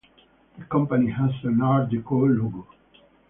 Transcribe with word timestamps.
The 0.57 0.63
company 0.65 1.11
has 1.11 1.29
an 1.43 1.61
Art 1.61 1.91
Deco 1.91 2.23
logo. 2.35 2.65